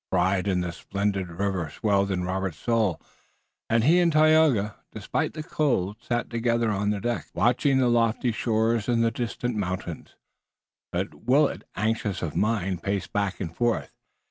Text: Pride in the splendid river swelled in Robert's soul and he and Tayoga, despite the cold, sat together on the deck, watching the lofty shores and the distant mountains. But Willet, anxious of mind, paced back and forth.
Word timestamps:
Pride 0.09 0.47
in 0.47 0.61
the 0.61 0.71
splendid 0.71 1.27
river 1.29 1.69
swelled 1.69 2.09
in 2.09 2.23
Robert's 2.23 2.57
soul 2.57 2.99
and 3.69 3.83
he 3.83 3.99
and 3.99 4.11
Tayoga, 4.11 4.77
despite 4.91 5.35
the 5.35 5.43
cold, 5.43 5.97
sat 6.01 6.27
together 6.27 6.71
on 6.71 6.89
the 6.89 6.99
deck, 6.99 7.27
watching 7.35 7.77
the 7.77 7.87
lofty 7.87 8.31
shores 8.31 8.89
and 8.89 9.03
the 9.03 9.11
distant 9.11 9.55
mountains. 9.55 10.15
But 10.91 11.13
Willet, 11.13 11.65
anxious 11.75 12.23
of 12.23 12.35
mind, 12.35 12.81
paced 12.81 13.13
back 13.13 13.39
and 13.39 13.55
forth. 13.55 13.91